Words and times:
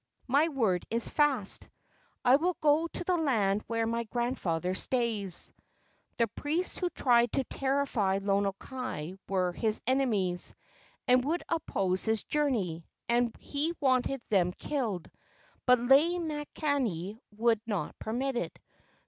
My 0.27 0.47
word 0.47 0.83
is 0.89 1.09
fast. 1.11 1.69
I 2.25 2.37
will 2.37 2.57
go 2.59 2.87
to 2.87 3.03
the 3.03 3.17
land 3.17 3.63
where 3.67 3.85
my 3.85 4.05
grandfather 4.05 4.73
stays." 4.73 5.53
The 6.17 6.25
priests 6.25 6.79
who 6.79 6.87
had 6.87 6.95
tried 6.95 7.31
to 7.33 7.43
terrify 7.43 8.17
Lono 8.19 8.53
kai 8.53 9.19
were 9.29 9.51
his 9.51 9.79
enemies, 9.85 10.55
and 11.07 11.23
would 11.23 11.43
oppose 11.49 12.03
his 12.05 12.23
journey, 12.23 12.83
and 13.09 13.35
he 13.37 13.75
wanted 13.79 14.23
them 14.31 14.53
killed, 14.53 15.07
but 15.67 15.79
Lei 15.79 16.17
makani 16.17 17.19
would 17.37 17.61
not 17.67 17.93
permit 17.99 18.35
it. 18.35 18.57